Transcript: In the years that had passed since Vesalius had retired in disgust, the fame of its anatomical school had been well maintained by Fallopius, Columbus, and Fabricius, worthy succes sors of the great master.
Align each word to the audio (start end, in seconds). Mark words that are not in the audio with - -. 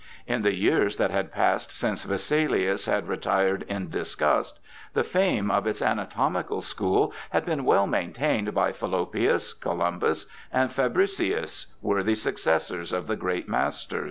In 0.25 0.41
the 0.41 0.55
years 0.55 0.95
that 0.95 1.11
had 1.11 1.31
passed 1.31 1.71
since 1.71 2.05
Vesalius 2.05 2.87
had 2.87 3.07
retired 3.07 3.61
in 3.69 3.91
disgust, 3.91 4.59
the 4.93 5.03
fame 5.03 5.51
of 5.51 5.67
its 5.67 5.79
anatomical 5.79 6.63
school 6.63 7.13
had 7.29 7.45
been 7.45 7.65
well 7.65 7.85
maintained 7.85 8.51
by 8.55 8.71
Fallopius, 8.71 9.53
Columbus, 9.53 10.25
and 10.51 10.73
Fabricius, 10.73 11.67
worthy 11.83 12.15
succes 12.15 12.63
sors 12.65 12.91
of 12.91 13.05
the 13.05 13.15
great 13.15 13.47
master. 13.47 13.99